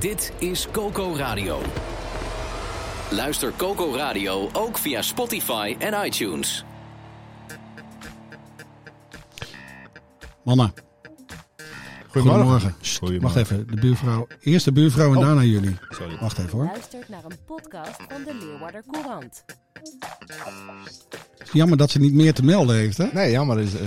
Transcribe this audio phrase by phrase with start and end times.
[0.00, 1.60] Dit is Coco Radio.
[3.10, 6.64] Luister Coco Radio ook via Spotify en iTunes.
[10.44, 10.72] Mama.
[12.08, 12.74] Goedemorgen.
[12.80, 14.26] Sst, Wacht even, de buurvrouw.
[14.40, 15.24] Eerst de buurvrouw en Oh.
[15.24, 15.76] daarna jullie.
[15.88, 16.16] Sorry.
[16.20, 16.64] Wacht even hoor.
[16.64, 19.44] luistert naar een podcast van de Leeuwarder Courant.
[21.52, 23.06] Jammer dat ze niet meer te melden heeft, hè?
[23.12, 23.80] Nee, jammer is, eh,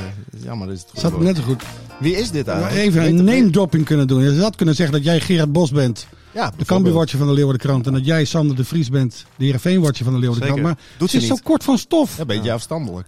[0.44, 1.00] jammer is het goed.
[1.00, 1.26] Ze had woord.
[1.26, 1.64] net zo goed
[2.00, 2.86] Wie is dit maar eigenlijk?
[2.88, 4.24] even een het- name dropping kunnen doen.
[4.34, 6.66] Je had kunnen zeggen dat jij Gerard Bos bent, Ja, de.
[6.66, 7.88] Cambuurwatcher van de Leeuwardenkrant.
[7.88, 10.62] En dat jij Sander de Vries bent, de Heerenveen-watcher van de Leeuwardenkrant.
[10.64, 12.16] Maar Doet ze ze is zo kort van stof.
[12.16, 13.08] Ja, een beetje afstandelijk.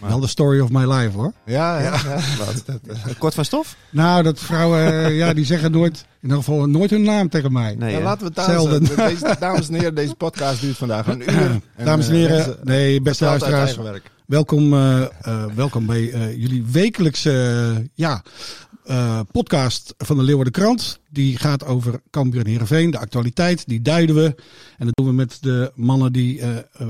[0.00, 1.32] Wel de story of my life, hoor.
[1.44, 1.94] Ja, ja.
[2.04, 2.18] ja.
[2.38, 3.76] Wat, dat, eh, Kort van stof?
[3.90, 7.52] Nou, dat vrouwen, eh, ja, die zeggen nooit, in ieder geval nooit hun naam tegen
[7.52, 7.74] mij.
[7.74, 8.42] Nee, Ja, laten we.
[8.42, 8.82] Zelden.
[8.96, 11.60] eh, Deze, dames en heren, deze podcast duurt vandaag een uur.
[11.76, 13.78] En, Dames en heren, nee, beste luisteraars.
[14.26, 17.30] Welkom, eh, eh, welkom bij eh, jullie wekelijkse
[17.76, 18.22] eh, ja,
[18.84, 21.00] eh, podcast van de Leeuwarden Krant.
[21.10, 23.66] Die gaat over Cambuur en Heerenveen, de actualiteit.
[23.68, 24.24] Die duiden we.
[24.78, 26.86] En dat doen we met de mannen die eh, eh,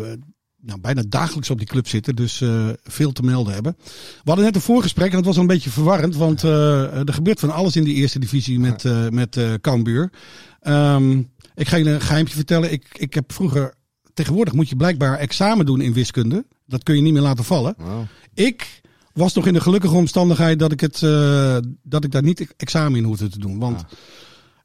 [0.60, 2.16] nou, bijna dagelijks op die club zitten.
[2.16, 3.76] Dus eh, veel te melden hebben.
[3.78, 6.16] We hadden net een voorgesprek en dat was een beetje verwarrend.
[6.16, 10.10] Want eh, er gebeurt van alles in die eerste divisie met, eh met Cambuur.
[10.60, 11.22] Ehm,
[11.54, 12.72] ik ga je een geheimje vertellen.
[12.72, 13.74] Ik, ik heb vroeger...
[14.14, 16.46] Tegenwoordig moet je blijkbaar examen doen in wiskunde.
[16.66, 17.74] Dat kun je niet meer laten vallen.
[17.78, 18.02] Wow.
[18.34, 18.80] Ik
[19.12, 20.98] was nog in de gelukkige omstandigheid dat ik, het,
[21.82, 23.58] dat ik daar niet examen in hoefde te doen.
[23.58, 23.96] Want Ja.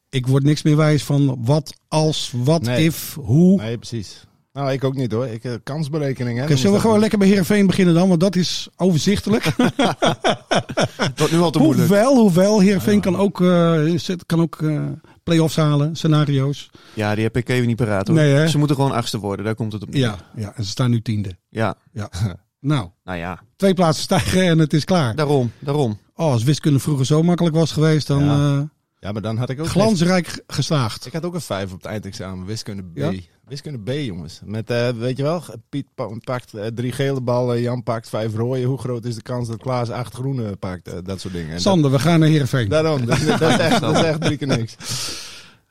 [0.09, 2.85] ik word niks meer wijs van wat als, wat Nee.
[2.85, 3.61] if, hoe.
[3.61, 4.23] Nee, precies.
[4.53, 5.27] Nou, ik ook niet hoor.
[5.27, 6.37] Ik, eh, kansberekening.
[6.37, 6.43] Hè.
[6.43, 8.07] Oké, zullen we gewoon lekker bij Heerenveen beginnen dan?
[8.07, 9.43] Want dat is overzichtelijk.
[11.15, 11.87] Tot nu al te moeilijk.
[11.87, 14.81] hoewel, hoewel, Heerenveen kan ook, eh, zit- kan ook eh
[15.23, 16.69] play-offs halen, scenario's.
[16.93, 18.15] Ja, die heb ik even niet paraat hoor.
[18.15, 18.47] Nee, hè?
[18.47, 19.99] Ze moeten gewoon achtste worden, daar komt het op neer.
[20.01, 21.37] Ja, ja, en ze staan nu tiende.
[21.49, 22.09] Ja, Ja.
[22.59, 25.15] nou, nou ja, twee plaatsen stijgen en het is klaar.
[25.15, 25.99] daarom, daarom.
[26.15, 28.69] Oh, als wiskunde vroeger zo makkelijk was geweest, dan Ja.
[29.03, 29.67] Ja, maar dan had ik ook...
[29.67, 31.05] glansrijk geslaagd.
[31.05, 32.45] Ik had ook een 5 op het eindexamen.
[32.45, 32.97] Wiskunde B.
[32.97, 33.11] Ja?
[33.47, 34.39] Wiskunde B, jongens.
[34.45, 38.35] Met, eh, weet je wel, Piet pa- pakt eh, drie gele ballen, Jan pakt vijf
[38.35, 38.63] rode.
[38.63, 40.87] Hoe groot is de kans dat Klaas acht groene pakt?
[40.87, 41.53] Eh, dat soort dingen.
[41.53, 42.69] En Sander, we gaan naar Heerenveen.
[42.69, 44.75] daarom, dat, dat is echt, dat is echt drie keer niks.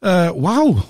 [0.45, 0.85] Wauw.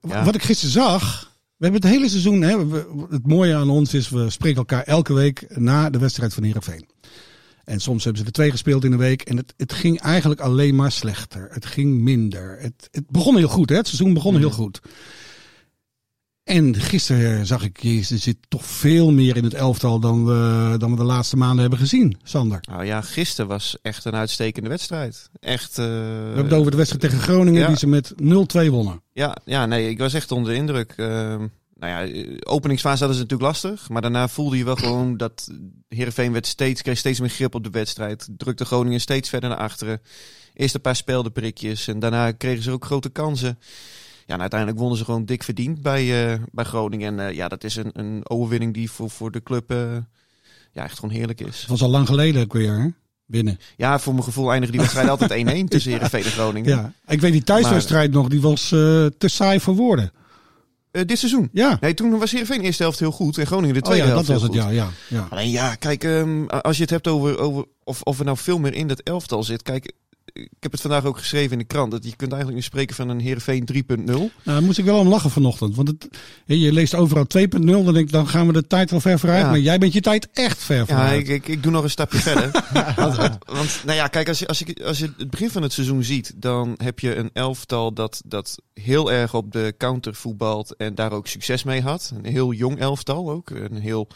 [0.00, 0.24] Ja.
[0.24, 1.30] Wat ik gisteren zag.
[1.56, 2.42] We hebben het hele seizoen.
[2.42, 6.34] Hè, we- het mooie aan ons is, we spreken elkaar elke week na de wedstrijd
[6.34, 6.86] van Heerenveen.
[7.64, 9.22] En soms hebben ze er twee gespeeld in een week.
[9.22, 11.48] En het, het ging eigenlijk alleen maar slechter.
[11.50, 12.58] Het ging minder.
[12.60, 13.68] Het, het begon heel goed.
[13.70, 13.76] Hè?
[13.76, 14.80] Het seizoen begon heel goed.
[16.44, 20.74] En gisteren zag ik, jezus, er zit toch veel meer in het elftal dan we,
[20.78, 22.58] dan we de laatste maanden hebben gezien, Sander.
[22.70, 25.30] Nou ja, gisteren was echt een uitstekende wedstrijd.
[25.40, 25.78] Echt.
[25.78, 25.90] eh, We
[26.24, 27.66] hebben het over de wedstrijd tegen Groningen, ja.
[27.66, 28.14] die ze met
[28.66, 29.02] 0-2 wonnen.
[29.12, 30.92] Ja, ja, nee, ik was echt onder de indruk.
[30.96, 31.46] Ehm,
[31.82, 33.88] nou ja, eh, openingsfase hadden ze natuurlijk lastig.
[33.88, 35.48] Maar daarna voelde je wel gewoon dat
[35.88, 38.28] Heerenveen werd steeds, kreeg steeds meer grip op de wedstrijd.
[38.36, 40.00] Drukte Groningen steeds verder naar achteren.
[40.54, 43.58] Eerst een paar speldenprikjes en daarna kregen ze ook grote kansen.
[44.26, 47.18] Ja, en uiteindelijk wonnen ze gewoon dik verdiend bij, eh, bij Groningen.
[47.18, 49.70] En eh, ja, dat is een, een overwinning die voor, voor de club
[50.72, 51.60] ja, echt gewoon heerlijk is.
[51.60, 52.88] Het was al lang geleden ook weer, hè?
[53.26, 53.58] Winnen.
[53.76, 56.70] Ja, voor mijn gevoel eindigen die wedstrijd altijd 1-1 tussen Heerenveen en Groningen.
[56.70, 60.12] Ja, ik weet die thuiswedstrijd nog, die was te saai voor woorden.
[60.92, 61.48] Eh, dit seizoen.
[61.52, 64.06] Ja, Nee, toen was Heerenveen de eerste helft heel goed en Groningen de oh, tweede
[64.06, 65.26] ja dat helft was heel het, ja, ja, ja.
[65.30, 68.58] Alleen ja, kijk, ehm, als je het hebt over, over of, of er nou veel
[68.58, 69.62] meer in dat elftal zit.
[69.62, 69.92] Kijk,
[70.32, 71.90] ik heb het vandaag ook geschreven in de krant.
[71.90, 73.84] Dat je kunt eigenlijk nu spreken van een Heerenveen 3.0.
[74.04, 75.76] Nou, daar moest ik wel om lachen vanochtend.
[75.76, 76.08] Want het,
[76.44, 79.42] je leest overal 2.0, dan denk ik, dan gaan we de tijd wel ver vooruit.
[79.42, 79.50] Ja.
[79.50, 81.20] Maar jij bent je tijd echt ver Ja, vooruit.
[81.20, 82.50] ik, ik, ik doe nog een stapje verder.
[82.96, 85.72] Want, want, nou ja, kijk, als je, als, je, als je het begin van het
[85.72, 90.76] seizoen ziet, dan heb je een elftal dat, dat heel erg op de counter voetbalt
[90.76, 92.12] en daar ook succes mee had.
[92.14, 93.50] Een heel jong elftal ook.
[93.50, 94.08] Een heel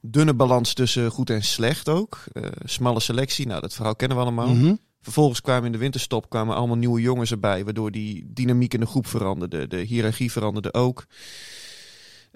[0.00, 2.24] dunne balans tussen goed en slecht ook.
[2.32, 4.54] Eh, smalle selectie, nou dat verhaal kennen we allemaal.
[4.54, 4.74] Mhm.
[5.00, 8.86] Vervolgens kwamen in de winterstop kwamen allemaal nieuwe jongens erbij, waardoor die dynamiek in de
[8.86, 9.66] groep veranderde.
[9.66, 11.06] De hiërarchie veranderde ook.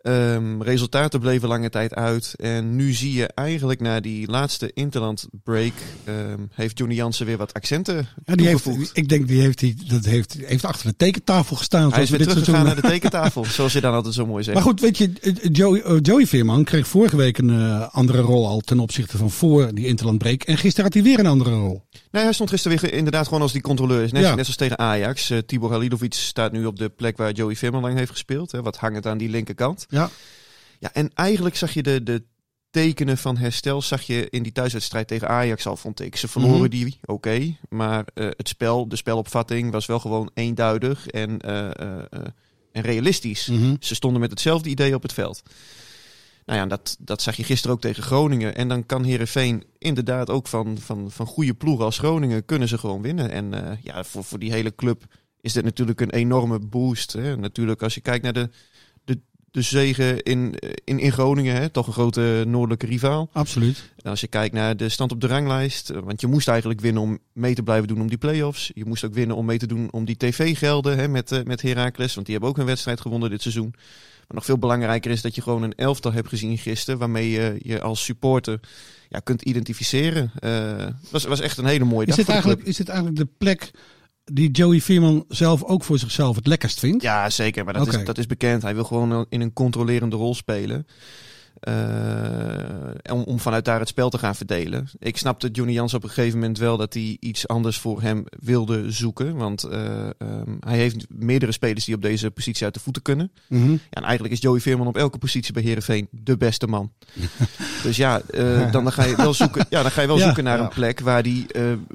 [0.04, 2.34] Ehm, resultaten bleven lange tijd uit.
[2.36, 5.72] En nu zie je eigenlijk na die laatste Interland break...
[6.04, 8.96] ehm, heeft Johnny Jansen weer wat accenten Ja, die heeft, toegevoegd.
[8.96, 11.92] ik denk die heeft, die, dat heeft, heeft achter de tekentafel gestaan.
[11.92, 14.54] Hij is weer teruggegaan naar de tekentafel, zoals je dan altijd zo mooi zegt.
[14.56, 18.20] Maar goed, weet je, eh, Joey, eh, Joey Veerman kreeg vorige week een eh, andere
[18.20, 20.42] rol al ten opzichte van voor die Interland break.
[20.42, 21.82] En gisteren had hij weer een andere rol.
[22.10, 24.00] Nee, hij stond gisteren weer inderdaad gewoon als die controleur.
[24.12, 24.34] Net, Ja.
[24.34, 25.30] net zoals tegen Ajax.
[25.30, 28.52] Eh, Tibor Halilovic staat nu op de plek waar Joey Veerman lang heeft gespeeld.
[28.52, 29.86] Hè, wat hangend aan die linkerkant.
[29.94, 30.11] Ja.
[30.79, 32.23] Ja, en eigenlijk zag je de, de
[32.70, 36.17] tekenen van herstel zag je in die thuiswedstrijd tegen Ajax al, vond ik.
[36.17, 36.69] Ze verloren Mhm.
[36.69, 37.56] die, oké.
[37.69, 42.05] maar eh, het spel, de spelopvatting was wel gewoon eenduidig en, eh, eh,
[42.73, 43.46] en realistisch.
[43.46, 43.75] Mhm.
[43.81, 45.43] Ze stonden met hetzelfde idee op het veld.
[46.47, 48.55] Nou ja, dat, dat zag je gisteren ook tegen Groningen.
[48.56, 52.79] En dan kan Herenveen inderdaad ook van, van, van goede ploegen als Groningen kunnen ze
[52.79, 53.31] gewoon winnen.
[53.31, 55.05] En ja, voor, voor die hele club
[55.40, 57.12] is dit natuurlijk een enorme boost.
[57.12, 57.37] Hè.
[57.37, 58.50] Natuurlijk als je kijkt naar de,
[59.54, 60.54] de, zegen in,
[60.84, 63.28] in, in Groningen, hè, toch een grote noordelijke rivaal.
[63.32, 63.90] Absoluut.
[64.02, 66.80] En als je kijkt naar de stand op de ranglijst, eh, want je moest eigenlijk
[66.80, 68.70] winnen om mee te blijven doen om die play-offs.
[68.74, 71.62] Je moest ook winnen om mee te doen om die tv-gelden hè, met, eh, met
[71.62, 73.70] Heracles, want die hebben ook een wedstrijd gewonnen dit seizoen.
[74.28, 77.56] Maar nog veel belangrijker is dat je gewoon een elftal hebt gezien gisteren, waarmee je
[77.62, 78.60] je als supporter
[79.08, 80.30] ja, kunt identificeren.
[80.38, 82.70] Eh, Het was, was echt een hele mooie Is dag dit, voor de eigenlijk, club.
[82.70, 83.70] is dit eigenlijk de plek
[84.25, 87.03] die Joey Veerman zelf ook voor zichzelf het lekkerst vindt?
[87.03, 87.65] Ja, zeker.
[87.65, 88.62] Maar dat, is, dat is bekend.
[88.62, 90.87] Hij wil gewoon in een controlerende rol spelen.
[91.64, 94.88] Eh, om, om vanuit daar het spel te gaan verdelen.
[94.99, 98.25] Ik snapte Johnny Jans op een gegeven moment wel dat hij iets anders voor hem
[98.38, 99.37] wilde zoeken.
[99.37, 103.31] Want eh, ehm, hij heeft meerdere spelers die op deze positie uit de voeten kunnen.
[103.49, 103.70] Mhm.
[103.70, 106.93] Ja, en eigenlijk is Joey Veerman op elke positie bij Herenveen de beste man.
[107.82, 110.25] dus ja, eh, dan, dan ga je wel zoeken, ja, dan ga je wel Ja.
[110.25, 110.62] zoeken naar Ja.
[110.64, 111.46] een plek waar hij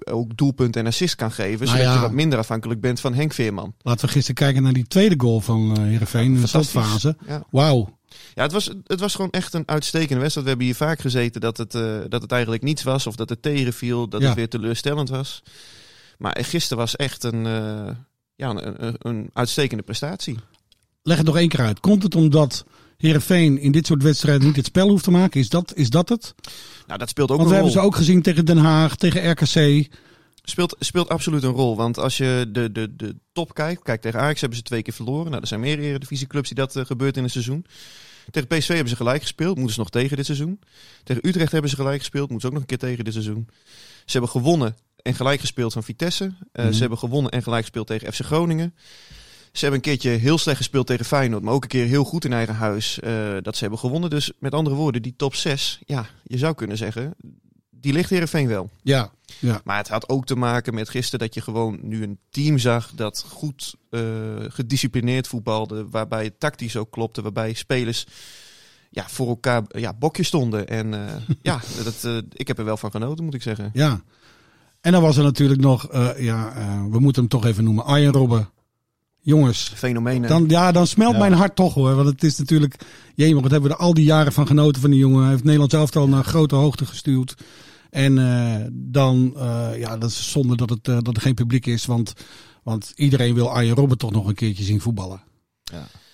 [0.04, 1.66] ook doelpunt en assist kan geven.
[1.66, 3.74] Nou zodat je wat minder afhankelijk bent van Henk Veerman.
[3.81, 7.16] Laten we gisteren kijken naar die tweede goal van Heerenveen in de slotfase.
[7.50, 7.98] Wauw.
[8.33, 10.44] Ja, het was, het was gewoon echt een uitstekende wedstrijd.
[10.45, 13.07] We hebben hier vaak gezeten dat het, eh, dat het eigenlijk niets was.
[13.07, 14.07] Of dat het tegenviel.
[14.09, 14.27] Dat Ja.
[14.27, 15.44] het weer teleurstellend was.
[16.17, 17.95] Maar gisteren was echt een, eh,
[18.35, 20.38] ja, een, een, een uitstekende prestatie.
[21.03, 21.79] Leg het nog één keer uit.
[21.79, 22.65] Komt het omdat
[22.97, 25.39] Heerenveen in dit soort wedstrijden niet het spel hoeft te maken?
[25.39, 26.33] Is dat, is dat het?
[26.88, 27.81] Nou, dat speelt ook Want we een hebben rol.
[27.81, 29.88] ze ook gezien tegen Den Haag, tegen RKC.
[30.50, 31.75] Speelt, speelt absoluut een rol.
[31.75, 33.84] Want als je de, de, de top kijkt.
[33.84, 35.30] Kijk, tegen Ajax hebben ze twee keer verloren.
[35.30, 37.66] Nou, er zijn meer eredivisieclubs die dat eh, gebeurt in een seizoen.
[38.31, 39.56] Tegen PSV hebben ze gelijk gespeeld.
[39.56, 40.60] Moeten ze nog tegen dit seizoen.
[41.04, 42.30] Tegen Utrecht hebben ze gelijk gespeeld.
[42.30, 43.48] Moeten ze ook nog een keer tegen dit seizoen.
[44.06, 46.34] Ze hebben gewonnen en gelijk gespeeld van Vitesse.
[46.52, 46.74] Eh, Mhm.
[46.74, 48.74] Ze hebben gewonnen en gelijk gespeeld tegen FC Groningen.
[49.52, 51.44] Ze hebben een keertje heel slecht gespeeld tegen Feyenoord.
[51.44, 54.10] Maar ook een keer heel goed in eigen huis eh, dat ze hebben gewonnen.
[54.10, 55.80] Dus met andere woorden, die top 6.
[55.86, 57.13] Ja, je zou kunnen zeggen.
[57.81, 58.70] Die ligt Heerenveen wel.
[58.81, 59.62] Ja, ja.
[59.64, 62.92] Maar het had ook te maken met gisteren dat je gewoon nu een team zag
[62.96, 64.02] dat goed eh,
[64.48, 65.88] gedisciplineerd voetbalde.
[65.90, 67.22] Waarbij het tactisch ook klopte.
[67.22, 68.06] Waarbij spelers
[68.90, 70.68] ja, voor elkaar ja, bokjes stonden.
[70.68, 73.70] En eh, ja, dat, eh, ik heb er wel van genoten, moet ik zeggen.
[73.74, 74.02] ja.
[74.81, 77.86] En dan was er natuurlijk nog, eh, ja, eh, we moeten hem toch even noemen,
[77.86, 78.50] Arjen Robben.
[79.22, 80.30] Jongens, Fenomenen.
[80.30, 81.20] dan, ja, dan smelt Ja.
[81.20, 81.96] mijn hart toch hoor.
[81.96, 82.76] Want het is natuurlijk,
[83.16, 85.22] jemig, wat hebben we er al die jaren van genoten van die jongen.
[85.22, 87.36] Hij heeft Nederland elftal naar grote hoogte gestuurd.
[87.89, 91.65] En eh, dan, eh, ja, dat is zonde dat, het, eh, dat er geen publiek
[91.65, 91.86] is.
[91.86, 92.13] Want,
[92.63, 95.21] want iedereen wil Arjen Robben toch nog een keertje zien voetballen.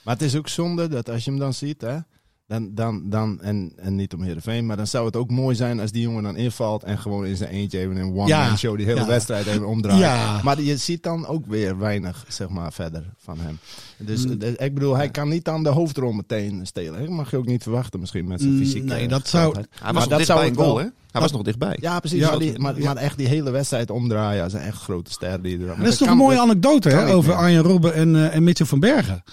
[0.04, 1.98] Maar het is ook zonde dat als je hem dan ziet, hè,
[2.47, 5.80] dan, dan, dan en, en niet om Heerenveen, maar dan zou het ook mooi zijn
[5.80, 8.77] als die jongen dan invalt en gewoon in zijn eentje even een one-man Ja, show
[8.77, 9.06] die hele ja.
[9.07, 10.00] wedstrijd even omdraait.
[10.00, 10.39] Ja.
[10.44, 13.57] Maar je ziet dan ook weer weinig, zeg maar, verder van hem.
[13.97, 14.38] Dus Mm.
[14.57, 17.00] ik bedoel, hij kan niet dan de hoofdrol meteen stelen.
[17.00, 19.56] Dat mag je ook niet verwachten misschien met zijn Mm, fysieke nee, dat zou-.
[19.81, 20.89] Hij was dat zou een het goal, wel- hè?
[21.12, 21.77] Hij was nog dichtbij.
[21.81, 22.19] Ja, precies.
[22.19, 25.42] Ja, maar, die, maar, echt die hele wedstrijd omdraaien, dat is een echt grote ster
[25.42, 27.39] die er Dat is toch een mooie anekdote hè, over meer.
[27.39, 29.24] Arjen Robben en, eh, en Mitchell van Bergen.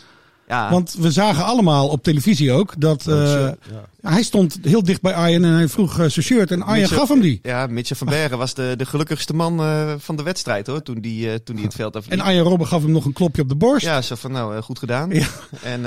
[0.49, 3.49] Ja, Want we zagen allemaal op televisie ook dat eh,
[4.01, 6.99] hij stond heel dicht bij Arjen en hij vroeg eh, zijn shirt en Arjen Mitchell-
[6.99, 7.39] gaf hem die.
[7.43, 10.83] ja Mitchell van Bergen was de, de gelukkigste man eh, van de wedstrijd, hoor.
[10.83, 12.21] Toen die, toen die het veld En afliep.
[12.21, 13.85] Arjen Robben gaf hem nog een klopje op de borst.
[13.87, 15.11] Ja, zo van nou, goed gedaan.
[15.11, 15.27] Ja.
[15.63, 15.81] En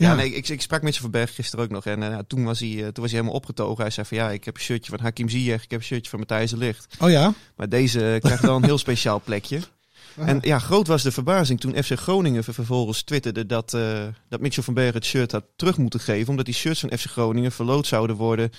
[0.00, 1.84] ja, nee, ik, ik sprak je van Berg gisteren ook nog.
[1.86, 3.82] En toen, was hij, toen was hij helemaal opgetogen.
[3.82, 6.10] Hij zei van ja, ik heb een shirtje van Hakim Ziyech, ik heb een shirtje
[6.10, 6.86] van Matthijs de Ligt.
[6.98, 7.32] Oh ja?
[7.56, 9.60] Maar deze krijgt wel een heel speciaal plekje.
[10.26, 14.40] En ja, groot was de verbazing toen FC Groningen ver- vervolgens twitterde dat, eh, dat
[14.40, 16.28] Mitchell van Bergen het shirt had terug moeten geven.
[16.28, 18.50] Omdat die shirts van FC Groningen verloot zouden worden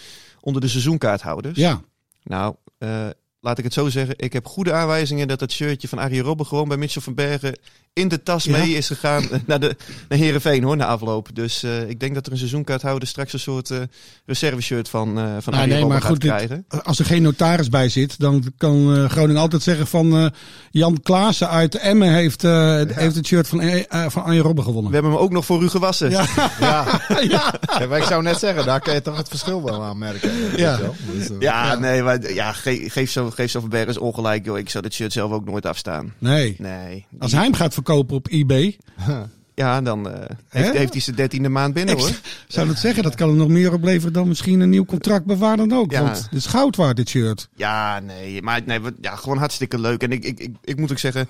[0.41, 1.57] onder de seizoenkaarthouders.
[1.57, 1.81] Ja.
[2.23, 3.07] Nou, eh,
[3.43, 6.45] laat ik het zo zeggen, ik heb goede aanwijzingen dat het shirtje van Arie Robben
[6.45, 7.57] gewoon bij Mitchell van Bergen
[7.93, 8.57] in de tas Ja.
[8.57, 9.75] mee is gegaan naar, de,
[10.09, 11.29] naar Heerenveen hoor, na afloop.
[11.33, 13.79] Dus eh, ik denk dat er een seizoenkaarthouder straks een soort eh
[14.25, 15.23] reserve-shirt van, eh van
[15.53, 16.65] Nou, Arie nee, Robben maar gaat goed, dit- krijgen.
[16.83, 20.25] Als er geen notaris bij zit, dan kan eh, Groningen altijd zeggen van eh,
[20.71, 24.63] Jan Klaassen uit Emmen heeft, eh, heeft het shirt van, eh, eh, van Arjen Robben
[24.63, 24.89] gewonnen.
[24.91, 26.09] We hebben hem ook nog voor u gewassen.
[26.09, 26.25] Ja.
[26.59, 27.01] Ja.
[27.29, 27.53] ja.
[27.79, 30.31] Ja, maar ik zou net zeggen, daar kan je toch het verschil wel aan merken.
[30.57, 30.79] Ja.
[31.13, 34.57] Dus, eh, Ja, nee, maar ja, ge- geef, zo, geef Bergen eens ongelijk, joh.
[34.57, 36.13] Ik zou dit shirt zelf ook nooit afstaan.
[36.17, 36.55] Nee.
[36.57, 37.05] Nee.
[37.19, 38.77] Als hij hem gaat verkopen op eBay,
[39.55, 42.11] Ja, dan eh, heeft, hij zijn dertiende maand binnen, hoor.
[42.47, 45.35] zou dat zeggen, dat kan hem nog meer opleveren dan misschien een nieuw contract bij
[45.35, 45.91] waar dan ook.
[45.91, 46.03] Ja.
[46.03, 47.49] Want het is goud waard, dit shirt.
[47.55, 50.03] Ja, nee, maar nee, ja, gewoon hartstikke leuk.
[50.03, 51.27] En ik, ik, ik, ik moet ook zeggen,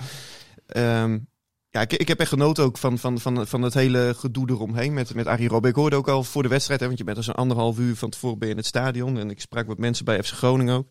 [0.65, 1.17] ehm,
[1.69, 4.93] ja, ik, ik heb echt genoten ook van, van, van, van het hele gedoe eromheen
[4.93, 5.69] met, met Arie Robben.
[5.69, 7.95] Ik hoorde ook al voor de wedstrijd, hè, want je bent dus een anderhalf uur
[7.95, 9.17] van tevoren je in het stadion.
[9.17, 10.88] En ik sprak met mensen bij FC Groningen ook.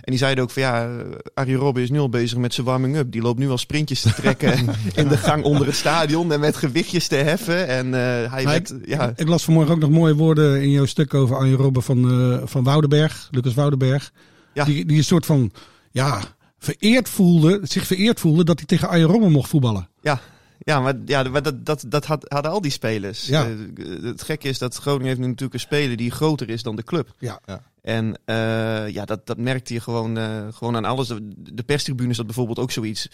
[0.00, 0.88] En die zeiden ook van ja,
[1.34, 3.12] Arie Robben is nu al bezig met zijn warming-up.
[3.12, 6.56] Die loopt nu al sprintjes te trekken in de gang onder het stadion en met
[6.56, 7.68] gewichtjes te heffen.
[7.68, 11.14] En eh, hij werd, ja, Ik las vanmorgen ook nog mooie woorden in jouw stuk
[11.14, 14.12] over Arjen Robben van, eh, van Woudenberg, Lucas Woudenberg.
[14.52, 14.64] Ja.
[14.64, 15.52] Die, die een soort van,
[15.90, 16.20] ja,
[16.58, 19.88] vereerd voelde, zich vereerd voelde dat hij tegen Arjen Robben mocht voetballen.
[20.00, 20.20] Ja,
[20.58, 23.26] ja maar, ja, maar dat, dat, dat had, hadden al die spelers.
[23.26, 23.46] Ja.
[23.46, 26.76] Eh, het gekke is dat Groningen heeft nu natuurlijk een speler die groter is dan
[26.76, 27.14] de club.
[27.18, 27.40] Ja.
[27.46, 27.60] Ja.
[27.82, 31.08] En eh, ja, dat, dat merkte je gewoon, eh, gewoon aan alles.
[31.08, 33.08] De, de perstribune zat bijvoorbeeld ook zoiets.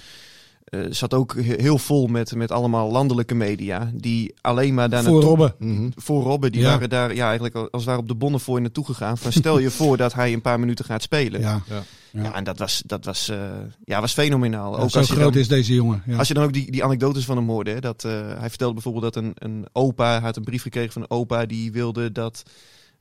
[0.64, 3.90] eh zat ook he- heel vol met, met allemaal landelijke media.
[3.94, 5.54] Die alleen maar daar Voor Robben.
[5.58, 5.88] mhm.
[5.96, 6.52] Voor Robben.
[6.52, 6.68] Die Ja.
[6.68, 9.18] waren daar ja, eigenlijk al- als het ware op de bonnen voor je naartoe gegaan.
[9.18, 11.40] Van stel je voor dat hij een paar minuten gaat spelen.
[11.40, 11.82] Ja, Ja.
[12.22, 12.34] Ja.
[12.34, 13.38] en dat was, dat was, eh,
[13.84, 14.76] ja, was fenomenaal.
[14.76, 16.02] Ja, ook zo als groot dan- is deze jongen.
[16.06, 16.16] Ja.
[16.18, 17.70] als je dan ook die, die anekdotes van hem hoorde.
[17.70, 20.92] Hè, dat, eh, hij vertelde bijvoorbeeld dat een, een opa hij had een brief gekregen
[20.92, 22.42] van een opa die wilde dat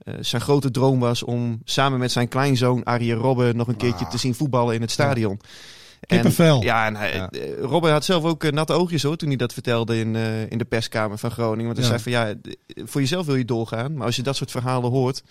[0.05, 4.05] eh, zijn grote droom was om samen met zijn kleinzoon Arjen Robben nog een keertje
[4.05, 4.11] Ah.
[4.11, 5.39] te zien voetballen in het stadion.
[6.07, 6.61] Kippenvel.
[6.63, 7.29] ja, en hij, Ja.
[7.29, 10.15] eh, Robben had zelf ook eh, natte oogjes hoor, toen hij dat vertelde in,
[10.49, 11.65] in de perskamer van Groningen.
[11.65, 11.97] Want hij Ja.
[11.99, 12.35] zei van ja,
[12.87, 15.23] voor jezelf wil je doorgaan, maar als je dat soort verhalen hoort,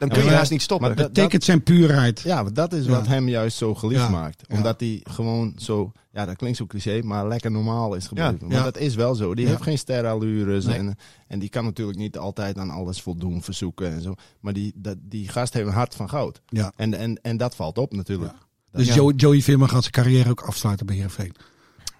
[0.00, 0.88] dan kun je maar- haast niet stoppen.
[0.88, 2.20] maar Het tekent zijn puurheid.
[2.20, 2.90] Ja, maar dat is Ja.
[2.90, 4.08] wat hem juist zo geliefd Ja.
[4.08, 4.42] maakt.
[4.48, 4.56] Ja.
[4.56, 8.38] Omdat hij gewoon zo, ja dat klinkt zo cliché, maar lekker normaal is gebleven.
[8.48, 8.62] Ja.
[8.62, 9.34] dat is wel zo.
[9.34, 9.50] Die Ja.
[9.50, 10.76] heeft geen sterallures Nee.
[10.76, 10.96] en,
[11.28, 14.14] en die kan natuurlijk niet altijd aan alles voldoen, verzoeken en zo.
[14.40, 16.40] Maar die, dat, die gast heeft een hart van goud.
[16.48, 16.72] Ja.
[16.76, 18.32] En, en, en dat valt op natuurlijk.
[18.72, 18.94] Dus Ja.
[18.94, 21.34] Joey, Joey Veerman gaat zijn carrière ook afsluiten bij Heerenveen.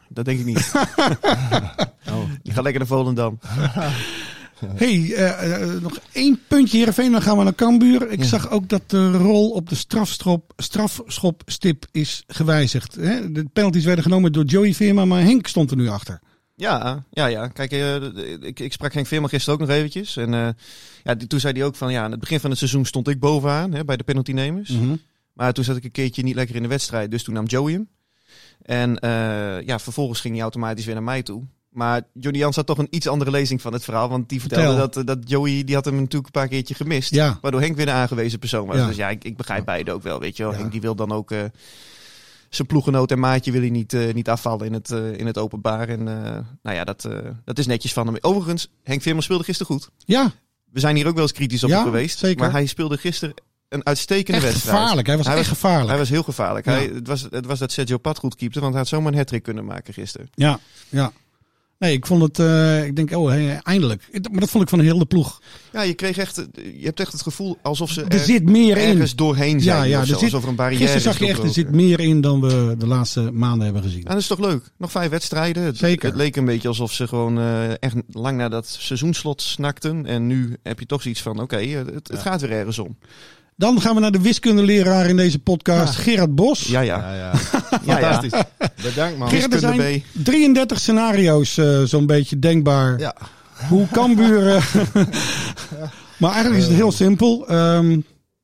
[0.08, 0.72] dat denk ik niet.
[2.10, 2.16] Oh.
[2.42, 3.38] Die gaat lekker naar Volendam.
[4.68, 8.10] hey, eh, eh, nog één puntje Heerenveen, dan gaan we naar Cambuur.
[8.10, 8.24] Ik Ja.
[8.24, 12.94] zag ook dat de rol op de strafstrop, strafschopstip is gewijzigd.
[12.94, 13.32] Hè?
[13.32, 16.20] De penalties werden genomen door Joey Veerman, maar Henk stond er nu achter.
[16.56, 17.48] Ja, ja, ja.
[17.48, 17.94] Kijk, eh,
[18.40, 20.16] ik, ik sprak Henk Veerman gisteren ook nog eventjes.
[20.16, 20.30] En
[21.02, 23.20] ja, toen zei hij ook van, ja, aan het begin van het seizoen stond ik
[23.20, 24.68] bovenaan hè, bij de penaltynemers.
[24.70, 24.94] Mhm.
[25.32, 27.72] Maar toen zat ik een keertje niet lekker in de wedstrijd, dus toen nam Joey
[27.72, 27.88] hem.
[28.62, 28.98] En
[29.66, 31.44] ja, vervolgens ging hij automatisch weer naar mij toe.
[31.70, 34.08] Maar Johnny Jans had toch een iets andere lezing van het verhaal.
[34.08, 34.86] Want die vertelde Vertel.
[34.86, 37.10] dat, eh, dat Joey, die had hem natuurlijk een paar keertje gemist.
[37.14, 37.38] Ja.
[37.40, 38.76] Waardoor Henk weer de aangewezen persoon was.
[38.76, 38.86] Ja.
[38.86, 40.52] Dus ja, ik, ik begrijp beide ook wel, weet je wel.
[40.52, 40.58] Ja.
[40.58, 41.30] Henk die wil dan ook...
[41.30, 41.38] eh,
[42.48, 45.88] zijn ploegenoot en maatje wil hij niet, eh, niet afvallen in het, in het openbaar.
[45.88, 46.04] En
[46.62, 47.08] nou ja, dat,
[47.44, 48.16] dat is netjes van hem.
[48.20, 49.90] Overigens, Henk Veerman speelde gisteren goed.
[50.04, 50.32] Ja,
[50.72, 52.18] We zijn hier ook wel eens kritisch op hem geweest.
[52.18, 52.38] zeker.
[52.40, 53.34] Maar hij speelde gisteren
[53.68, 54.76] een uitstekende echt wedstrijd.
[54.78, 55.06] gevaarlijk.
[55.06, 55.88] Hij was Hij echt was- gevaarlijk.
[55.88, 56.64] Hij was heel gevaarlijk.
[56.66, 59.18] Hij, het, was, het was dat Sergio Pat goed keepte, want hij had zomaar een
[59.18, 60.28] hat kunnen maken gisteren.
[60.34, 60.58] Ja,
[60.88, 61.12] ja.
[61.80, 64.08] Nee, ik vond het, eh, ik denk, oh, hey, eindelijk.
[64.30, 65.40] Maar dat vond ik van de hele ploeg.
[65.72, 68.76] Ja, je kreeg echt, je hebt echt het gevoel alsof ze Er er zit meer
[68.76, 68.88] in.
[68.88, 69.76] ergens doorheen zijn.
[69.78, 71.50] Ja, ja, er zo, zit- alsof er een barrière Gisteren zag is je echt, er
[71.52, 74.00] zit meer in dan we de laatste maanden hebben gezien.
[74.02, 74.62] Ja, dat is toch leuk?
[74.76, 75.62] Nog vijf wedstrijden.
[75.62, 76.08] Het, Zeker.
[76.08, 80.06] Het leek een beetje alsof ze gewoon eh, echt lang naar dat seizoenslot snakten.
[80.06, 82.18] En nu heb je toch zoiets van, oké, eh, het, het Ja.
[82.18, 82.96] gaat weer ergens om.
[83.56, 86.62] Dan gaan we naar de wiskundeleraar in deze podcast, Gerard Bos.
[86.66, 86.80] Ja.
[86.80, 87.32] ja, ja.
[87.86, 88.42] Fantastisch.
[88.82, 89.28] Bedankt man.
[89.28, 92.98] Gerard, er zijn 33 scenario's eh, zo'n beetje denkbaar.
[92.98, 93.16] Ja.
[93.68, 94.46] Hoe Cambuur...
[94.54, 94.64] eh,
[96.16, 97.48] maar eigenlijk is het heel simpel.
[97.48, 98.00] Ehm,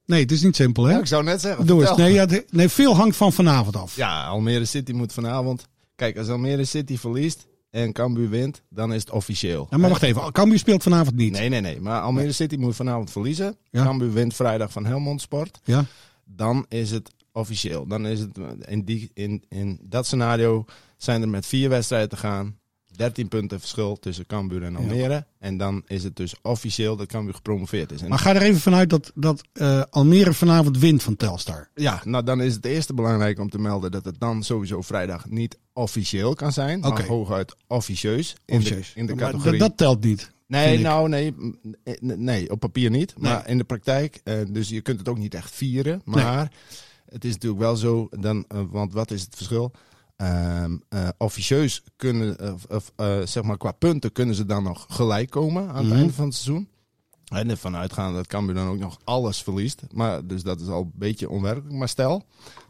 [0.07, 0.93] nee, het is niet simpel, hè?
[0.93, 1.67] Ja, ik zou net zeggen.
[1.67, 1.97] Doe eens.
[1.97, 3.97] Nee, ja, de- nee, veel hangt van vanavond af.
[3.97, 5.67] Ja, Almere City moet vanavond.
[5.97, 9.67] Kijk, als Almere City verliest en Cambuur wint, dan is het officieel.
[9.71, 10.33] Ja, maar wacht even.
[10.33, 11.33] Cambuur speelt vanavond niet.
[11.33, 11.81] Nee, nee, nee.
[11.81, 13.57] Maar Almere City moet vanavond verliezen.
[13.71, 13.83] Ja.
[13.83, 15.61] Cambuur wint vrijdag van Helmond Sport.
[15.65, 15.85] Ja?
[16.25, 17.87] Dan is het officieel.
[17.87, 20.65] Dan is het in, die, in, in dat scenario
[20.97, 22.59] zijn er met vier wedstrijden te gaan.
[22.97, 25.27] 13 punten verschil tussen Cambuur en Almere.
[25.39, 28.03] En dan is het dus officieel dat Cambuur gepromoveerd is.
[28.03, 31.69] En Maar ga er even vanuit dat, dat eh, Almere vanavond wint van Telstar.
[31.75, 35.29] Ja, nou dan is het eerste belangrijk om te melden dat het dan sowieso vrijdag
[35.29, 36.81] niet officieel kan zijn.
[36.81, 38.35] Maar hooguit officieus.
[38.45, 38.93] In Officieus.
[38.95, 39.59] de, in de Maar categorie.
[39.59, 40.31] dat, dat telt niet.
[40.47, 41.35] nee, nou nee,
[42.01, 43.15] nee, op papier niet.
[43.19, 43.47] Maar Nee.
[43.53, 44.21] in de praktijk.
[44.25, 46.01] eh, dus je kunt het ook niet echt vieren.
[46.05, 46.53] Maar
[47.09, 49.71] het is natuurlijk wel zo, dan, eh, want wat is het verschil?
[50.17, 52.37] Ehm, eh, officieus kunnen,
[52.97, 55.97] eh, zeg maar qua punten, kunnen ze dan nog gelijk komen aan het Mhm.
[55.97, 56.69] einde van het seizoen.
[57.27, 59.83] En ervan uitgaan dat Cambuur dan ook nog alles verliest.
[59.93, 61.73] Maar, dus dat is al een beetje onwerkelijk.
[61.75, 62.25] Maar stel,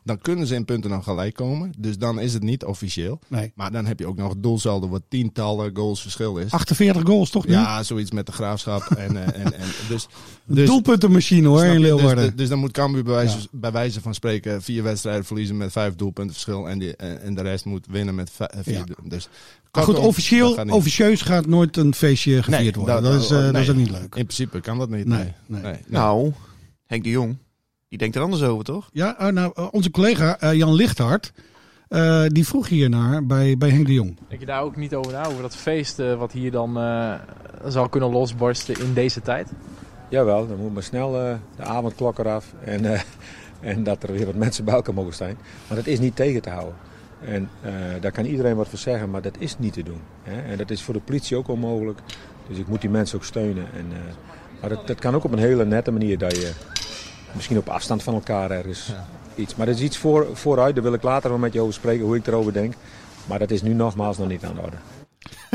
[0.06, 1.72] dan kunnen ze in punten nog gelijk komen.
[1.78, 3.18] Dus dan is het niet officieel.
[3.28, 3.52] Nee.
[3.54, 6.50] Maar dan heb je ook nog het doelsaldo wat tientallen goals verschil is.
[6.50, 7.52] 48 goals toch nu?
[7.52, 8.82] Ja, zoiets met de graafschap.
[8.96, 10.08] en, eh, en, en, dus,
[10.44, 11.78] dus, doelpuntenmachine hoor in je?
[11.78, 12.24] Leeuwarden.
[12.24, 15.72] Dus, dus dan moet Cambuur bij wijze, bij wijze van spreken vier wedstrijden verliezen met
[15.72, 16.68] vijf doelpunten verschil.
[16.68, 18.74] En, die, en, en de rest moet winnen met eh, vier.
[18.74, 18.84] Ja.
[19.04, 19.28] Dus,
[19.72, 20.74] maar goed, officieel, dat gaat niet.
[20.74, 23.02] officieus gaat nooit een feestje gevierd Nee, worden.
[23.02, 23.70] Dat, is, eh, dat is nee.
[23.70, 24.14] ook niet leuk.
[24.14, 25.06] In principe kan dat niet.
[25.06, 25.32] Nee, Nee.
[25.46, 25.62] nee.
[25.62, 25.72] nee.
[25.72, 25.80] nee.
[25.86, 26.32] Nou,
[26.86, 27.36] Henk de Jong,
[27.96, 28.88] die denkt er anders over, toch?
[28.92, 31.32] Ja, oh, nou, eh, onze collega eh, Jan Lichthart,
[31.88, 34.16] eh, die vroeg hiernaar bij, bij Henk de Jong.
[34.28, 37.14] Denk je daar ook niet over na, over dat feest eh, wat hier dan eh,
[37.66, 39.52] zou kunnen losbarsten in deze tijd?
[40.08, 43.00] Jawel, dan moet maar snel eh, de avondklok eraf en, eh,
[43.72, 45.36] en dat er weer wat mensen bij elkaar mogen zijn.
[45.68, 46.74] Maar dat is niet tegen te houden.
[47.20, 50.00] En eh, daar kan iedereen wat voor zeggen, maar dat is niet te doen.
[50.22, 50.42] Hè?
[50.50, 51.98] En dat is voor de politie ook onmogelijk.
[52.48, 53.66] Dus ik moet die mensen ook steunen.
[53.74, 53.98] En, eh,
[54.60, 56.52] maar dat, dat kan ook op een hele nette manier dat je
[57.36, 58.92] misschien op afstand van elkaar ergens
[59.34, 59.54] iets.
[59.54, 62.04] Maar dat is iets voor, vooruit, daar wil ik later wel met je over spreken,
[62.04, 62.74] hoe ik erover denk.
[63.26, 64.76] Maar dat is nu nogmaals nog niet aan de orde.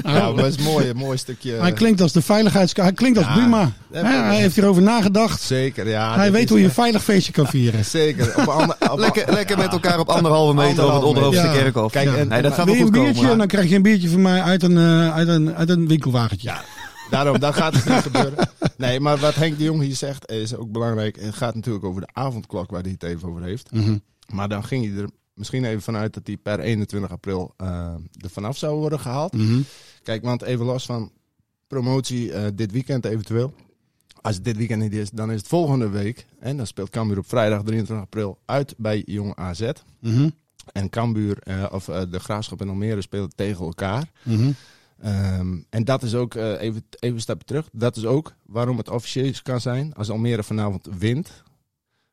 [0.04, 1.54] Ja, maar dat is mooi, een mooi stukje.
[1.54, 2.74] Hij klinkt als de veiligheids...
[2.76, 5.42] Hij klinkt als Ja, Hè, hij heeft hierover nagedacht.
[5.42, 6.16] Zeker, ja.
[6.16, 7.86] hij weet hoe je een echt- veilig feestje kan vieren.
[7.86, 8.28] Zeker.
[8.38, 11.34] Op een ander, op- Lekker, lekker met elkaar op anderhalve meter over het.
[11.34, 11.52] Ja.
[11.52, 11.92] kerkhof.
[11.92, 13.38] Kijk, en- nee, dat gaat wel goed een komen.
[13.38, 16.52] Dan krijg je een biertje van mij uit een, eh, uit een, uit een winkelwagentje.
[17.12, 18.50] Daarom, dat gaat het niet gebeuren.
[18.78, 21.20] Nee, maar wat Henk de Jong hier zegt is ook belangrijk.
[21.20, 23.72] Het gaat natuurlijk over de avondklok waar hij het even over heeft.
[23.72, 23.98] Mhm.
[24.34, 28.30] Maar dan ging hij er misschien even vanuit dat hij per 21 april eh er
[28.30, 29.34] vanaf zou worden gehaald.
[29.34, 29.62] Mhm.
[30.04, 31.12] Kijk, want even los van
[31.68, 33.54] promotie eh, dit weekend eventueel.
[34.22, 36.26] Als het dit weekend niet is, dan is het volgende week.
[36.40, 39.70] En dan speelt Cambuur op vrijdag 23 april uit bij Jong AZ.
[40.00, 40.30] Mhm.
[40.72, 44.12] En Cambuur, eh, of de Graafschap en Almere spelen tegen elkaar.
[45.02, 48.78] Ehm, en dat is ook, eh, even, even een stapje terug, dat is ook waarom
[48.78, 51.44] het officieus kan zijn als Almere vanavond wint.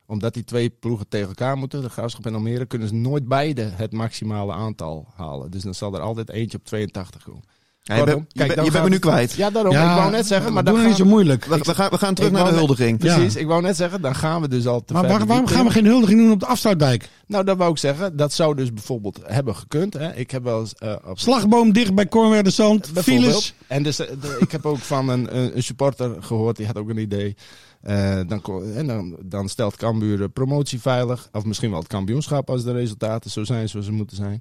[0.07, 3.63] Omdat die twee ploegen tegen elkaar moeten, de Graafschap en Almere, kunnen ze nooit beide
[3.63, 5.51] het maximale aantal halen.
[5.51, 7.45] Dus dan zal er altijd eentje op 82 komen.
[7.89, 9.33] Ja, je bent- je kijk, bent- dan je bent gaat me nu kwijt.
[9.33, 9.73] Ja, daarom.
[9.73, 11.45] ik wou net zeggen, maar dan nou niet zo moeilijk.
[11.45, 13.03] We, we gaan, we gaan terug Ik naar de net- huldiging.
[13.03, 13.15] Ja.
[13.15, 15.65] Precies, ik wou net zeggen, dan gaan we dus al te Maar waar- waarom gaan
[15.65, 17.09] we geen huldiging doen op de afsluitdijk?
[17.27, 18.17] Nou, dat wou ik zeggen.
[18.17, 19.95] Dat zou dus bijvoorbeeld hebben gekund.
[19.95, 20.15] Hè.
[20.15, 22.93] Ik heb wel eens eh, op Slagboom dicht bij Cornwerde Zand.
[22.93, 23.27] Bijvoorbeeld.
[23.31, 23.55] Files.
[23.67, 26.89] En dus, eh, de- ik heb ook van een, een supporter gehoord, die had ook
[26.89, 27.37] een idee.
[27.83, 28.43] Eh, dan,
[28.75, 31.29] en dan, dan stelt Cambuur promotie veilig.
[31.33, 34.41] Of misschien wel het kampioenschap als de resultaten zo zijn zoals ze moeten zijn.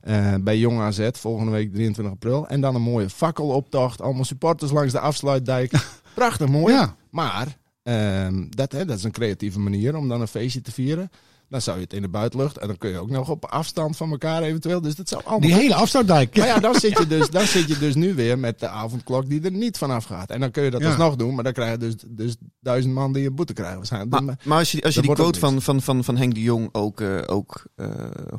[0.00, 2.48] Eh, bij Jong AZ volgende week 23 april.
[2.48, 4.02] En dan een mooie fakkeloptocht.
[4.02, 5.72] Allemaal supporters langs de afsluitdijk.
[6.14, 6.74] Prachtig mooi.
[6.74, 6.96] Ja.
[7.10, 11.10] Maar ehm, dat, hè, dat is een creatieve manier om dan een feestje te vieren.
[11.48, 12.58] Dan zou je het in de buitenlucht.
[12.58, 14.80] En dan kun je ook nog op afstand van elkaar eventueel.
[14.80, 16.36] Dus dat zou allemaal Die hele afsluitdijk.
[16.36, 19.28] maar ja, dan zit, je dus, dan zit je dus nu weer met de avondklok
[19.28, 20.30] die er niet vanaf gaat.
[20.30, 20.86] En dan kun je dat Ja.
[20.88, 24.22] alsnog doen, maar dan krijg je dus, dus duizend man die een boete krijgen waarschijnlijk.
[24.22, 26.68] Maar, maar als je, als je die quote van, van, van, van Henk de Jong
[26.72, 27.88] ook, eh, ook eh,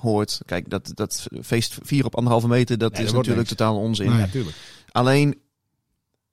[0.01, 0.39] hoort.
[0.45, 3.57] Kijk, dat, dat feest vier op anderhalve meter, dat Nee, is dat natuurlijk niks.
[3.59, 4.09] totaal onzin.
[4.09, 4.17] Nee.
[4.19, 4.55] Natuurlijk.
[4.91, 5.35] Alleen,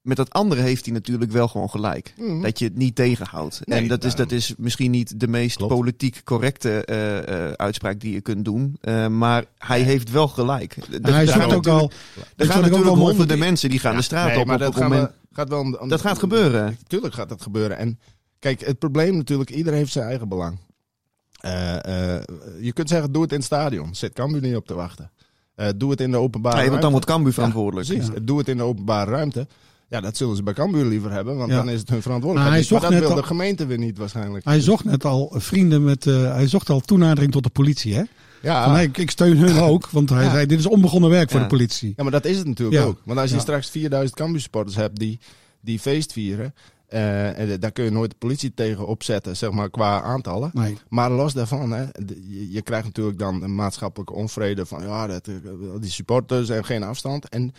[0.07, 2.15] met dat andere heeft hij natuurlijk wel gewoon gelijk.
[2.19, 2.43] Mhm.
[2.43, 3.61] Dat je het niet tegenhoudt.
[3.65, 5.75] Nee, en dat is, dat is misschien niet de meest Klopt.
[5.75, 8.77] politiek correcte eh, eh, uitspraak die je kunt doen.
[8.81, 10.77] Eh, maar hij heeft wel gelijk.
[10.77, 11.91] Er- En hij ook al...
[12.37, 14.77] Er gaan natuurlijk wel honderden mensen die gaan de straat Nee, op maar op dat
[14.77, 15.09] gaan moment.
[15.09, 16.79] we, gaat wel om, om- Dat gaat gebeuren.
[16.87, 17.77] Tuurlijk gaat dat gebeuren.
[17.79, 17.99] En
[18.39, 20.59] kijk, het probleem natuurlijk, iedereen heeft zijn eigen belang.
[21.41, 22.23] Eh, eh,
[22.61, 23.95] je kunt zeggen, doe het in het stadion.
[23.95, 25.11] Zit Cambuur niet op te wachten.
[25.55, 26.91] Eh, doe het in de openbare Nee, want dan ruimte.
[26.91, 27.89] wordt Cambuur Ja, verantwoordelijk.
[27.89, 28.25] precies.
[28.27, 29.47] Doe het in de openbare ruimte.
[29.89, 31.57] Ja, dat zullen ze bij Cambuur liever hebben, want Ja.
[31.57, 32.69] dan is het hun Maar verantwoordelijkheid.
[32.69, 32.73] hij.
[32.73, 34.45] Maar zocht dat net wil de gemeente weer niet waarschijnlijk.
[34.45, 36.07] Hij zocht net al vrienden met...
[36.07, 38.03] eh, hij zocht al toenadering tot de politie, hè?
[38.43, 40.31] ja, Van, hey, ik, steun hun ook, want hij Ja.
[40.31, 41.93] zei, dit is onbegonnen werk voor de politie.
[41.97, 43.01] Ja, maar dat is het natuurlijk ook.
[43.05, 45.19] Want als je straks 4000 Cambuur supporters hebt die,
[45.61, 46.55] die feest vieren,
[46.89, 50.51] eh, en daar kun je nooit de politie tegen opzetten, zeg maar, qua aantallen.
[50.55, 50.79] Nee.
[50.89, 51.83] Maar los daarvan, hè,
[52.29, 55.35] je, je krijgt natuurlijk dan een maatschappelijke onvrede van ja, dat, eh,
[55.81, 57.29] die supporters en geen afstand.
[57.29, 57.53] En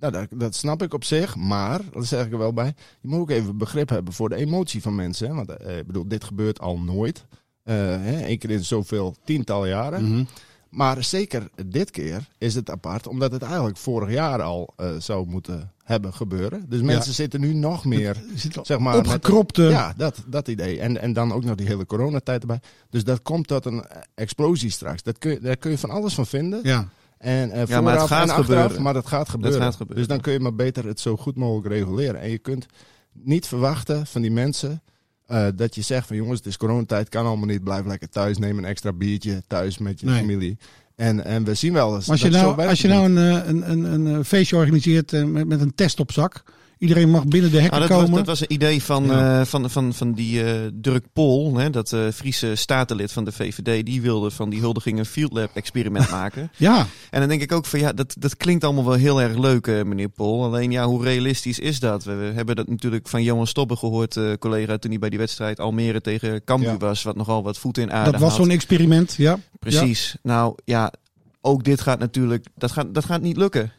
[0.00, 3.08] nou, dat, dat snap ik op zich, maar, dat zeg ik er wel bij, je
[3.08, 5.28] moet ook even begrip hebben voor de emotie van mensen.
[5.28, 5.34] Hè?
[5.34, 7.24] Want eh, ik bedoel, dit gebeurt al nooit.
[7.62, 10.10] Eh, hè, één keer in zoveel tientallen jaren.
[10.12, 10.24] Mhm.
[10.70, 15.26] Maar zeker dit keer is het apart, omdat het eigenlijk vorig jaar al eh, zou
[15.26, 16.64] moeten hebben gebeuren.
[16.68, 19.62] Dus mensen zitten nu nog meer, Er zeg maar, met- opgekropte...
[19.62, 20.80] ja, dat, dat idee.
[20.80, 22.60] En, en dan ook nog die hele coronatijd erbij.
[22.90, 25.02] Dus dat komt tot een explosie straks.
[25.02, 26.60] Dat kun je, daar kun je van alles van vinden.
[26.62, 26.88] Ja.
[27.18, 28.82] En, eh Ja, maar het gaat en achteraf, gebeuren.
[28.82, 29.60] maar dat gaat gebeuren.
[29.62, 29.96] gaat gebeuren.
[29.96, 32.20] Dus dan kun je maar beter het zo goed mogelijk reguleren.
[32.20, 32.66] En je kunt
[33.12, 34.80] niet verwachten van die mensen
[35.26, 37.64] Eh, dat je zegt van jongens, het is coronatijd, kan allemaal niet.
[37.64, 40.18] Blijf lekker thuis, neem een extra biertje thuis met je Nee.
[40.20, 40.58] familie.
[40.94, 43.16] En, en we zien wel eens Maar als je dat nou, als je nou een,
[43.48, 46.42] een, een, een, feestje organiseert eh, met, met een test op zak.
[46.78, 48.16] Iedereen mag binnen de hekken Nou, dat, was, komen.
[48.24, 49.40] dat was een idee van, Ja.
[49.40, 53.32] eh, van, van, van die eh Dirk Pol, hè, dat eh, Friese statenlid van de
[53.32, 53.86] VVD.
[53.86, 56.50] Die wilde van die huldiging een field lab experiment maken.
[56.56, 59.36] Ja, En dan denk ik ook van ja, dat, dat klinkt allemaal wel heel erg
[59.38, 60.44] leuk, meneer Pol.
[60.44, 62.04] Alleen ja, hoe realistisch is dat?
[62.04, 65.18] We, we hebben dat natuurlijk van Johan Stobbe gehoord, eh, collega, toen hij bij die
[65.18, 66.76] wedstrijd Almere tegen Cambuur Ja.
[66.76, 67.02] was.
[67.02, 69.14] Wat nogal wat voeten in aarde dat was zo'n experiment.
[69.18, 69.38] Ja.
[69.58, 70.16] Precies.
[70.22, 70.92] Nou ja,
[71.40, 73.72] ook dit gaat natuurlijk, dat gaat, dat gaat niet lukken.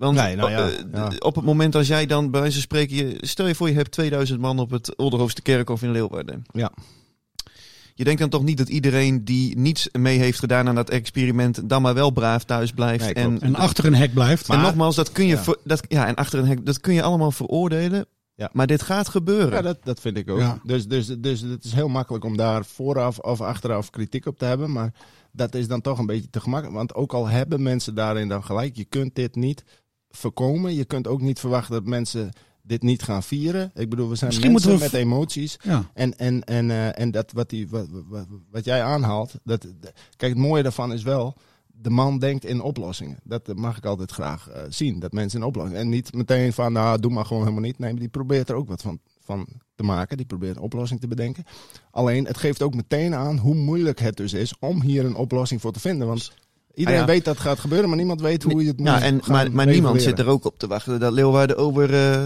[0.00, 1.10] Want Nee, nou ja, eh, ja.
[1.18, 3.74] op het moment als jij dan bij wijze van spreken, je, stel je voor je
[3.74, 6.44] hebt 2000 man op het Olderhoofdste Kerkhof in Leeuwarden.
[6.52, 6.72] Ja.
[7.94, 11.68] Je denkt dan toch niet dat iedereen die niets mee heeft gedaan aan dat experiment
[11.68, 13.04] dan maar wel braaf thuis blijft.
[13.04, 13.40] Nee, en.
[13.40, 14.48] En achter een hek blijft.
[14.48, 15.54] en Maar- nogmaals, dat kun je, Ja.
[15.64, 18.06] dat, ja, en achter een hek, dat kun je allemaal veroordelen.
[18.34, 18.50] Ja.
[18.52, 19.52] Maar dit gaat gebeuren.
[19.52, 20.38] Ja, dat, dat vind ik ook.
[20.38, 20.60] Ja.
[20.62, 24.44] Dus, dus, dus het is heel makkelijk om daar vooraf of achteraf kritiek op te
[24.44, 24.72] hebben.
[24.72, 24.92] Maar
[25.32, 26.76] dat is dan toch een beetje te gemakkelijk.
[26.76, 29.64] Want ook al hebben mensen daarin dan gelijk, je kunt dit niet
[30.10, 30.74] voorkomen.
[30.74, 32.30] Je kunt ook niet verwachten dat mensen
[32.62, 33.70] dit niet gaan vieren.
[33.74, 35.56] Ik bedoel, we zijn Misschien mensen we met emoties.
[35.62, 35.90] Ja.
[35.94, 39.34] En, en, en, eh, en dat wat, die, wat, wat, wat jij aanhaalt.
[39.44, 39.66] Dat,
[40.16, 41.36] kijk, het mooie daarvan is wel.
[41.66, 43.18] De man denkt in oplossingen.
[43.24, 44.98] Dat mag ik altijd graag eh, zien.
[44.98, 45.80] Dat mensen in oplossingen.
[45.80, 47.78] En niet meteen van, nou, doe maar gewoon helemaal niet.
[47.78, 50.16] Nee, maar die probeert er ook wat van, van te maken.
[50.16, 51.44] Die probeert een oplossing te bedenken.
[51.90, 55.60] Alleen, het geeft ook meteen aan hoe moeilijk het dus is om hier een oplossing
[55.60, 56.06] voor te vinden.
[56.06, 56.32] Want
[56.74, 57.12] iedereen Ah, ja.
[57.12, 59.32] weet dat het gaat gebeuren, maar niemand weet hoe je het moet Ja, en, gaan
[59.34, 62.20] maar, maar niemand zit er ook op te wachten dat Leeuwarden over, eh,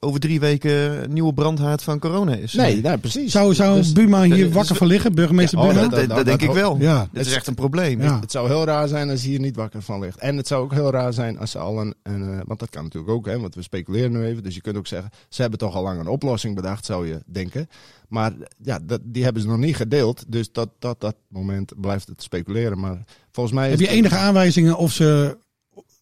[0.00, 2.52] over drie weken een nieuwe brandhaard van corona is.
[2.52, 3.32] Nee, nee, precies.
[3.32, 5.80] Zou, zou Dus- Buma hier dus- wakker van liggen, burgemeester Ja, oh, Buma?
[5.82, 6.76] dat, dat, dat- dat denk dat- ik wel.
[6.78, 7.08] Ja.
[7.12, 8.02] Dat is echt een probleem.
[8.02, 8.20] Ja.
[8.20, 10.18] Het zou heel raar zijn als hij hier niet wakker van ligt.
[10.18, 11.94] En het zou ook heel raar zijn als ze al een.
[12.02, 14.42] een eh, want dat kan natuurlijk ook, hè, want we speculeren nu even.
[14.42, 17.22] Dus je kunt ook zeggen, ze hebben toch al lang een oplossing bedacht, zou je
[17.26, 17.68] denken.
[18.08, 20.24] Maar ja, dat, die hebben ze nog niet gedeeld.
[20.28, 22.80] Dus tot dat, dat moment blijft het speculeren.
[22.80, 23.04] Maar
[23.34, 23.70] volgens mij.
[23.70, 25.38] Heb je enige aanwijzingen of ze...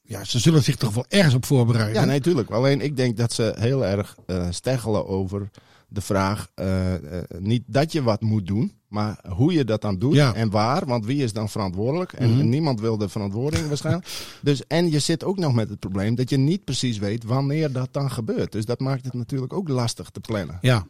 [0.03, 1.95] Ja, ze zullen zich toch wel ergens op voorbereiden.
[2.01, 2.51] Ja, nee, tuurlijk.
[2.51, 5.51] Alleen ik denk dat ze heel erg eh steggelen over
[5.88, 6.49] de vraag.
[6.55, 10.35] eh, eh, niet dat je wat moet doen, maar hoe je dat dan doet Ja.
[10.35, 10.87] en waar.
[10.87, 12.12] Want wie is dan verantwoordelijk?
[12.12, 12.49] En, Mhm.
[12.49, 14.07] niemand wil de verantwoording waarschijnlijk.
[14.42, 17.73] Dus, en je zit ook nog met het probleem dat je niet precies weet wanneer
[17.73, 18.53] dat dan gebeurt.
[18.53, 20.59] Dus dat maakt het natuurlijk ook lastig te plannen.
[20.61, 20.87] Ja.